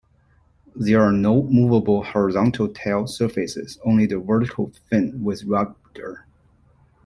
There 0.75 0.99
are 1.01 1.11
no 1.11 1.43
moveable 1.43 2.03
horizontal 2.03 2.69
tail 2.69 3.05
surfaces, 3.05 3.77
only 3.85 4.07
the 4.07 4.17
vertical 4.17 4.71
fin 4.89 5.23
with 5.23 5.43
rudder. 5.43 6.25